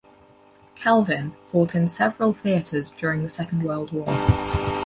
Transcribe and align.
"Kelvin" 0.73 1.33
fought 1.51 1.75
in 1.75 1.87
several 1.87 2.33
theatres 2.33 2.89
during 2.89 3.21
the 3.21 3.29
Second 3.29 3.61
World 3.61 3.91
War. 3.93 4.07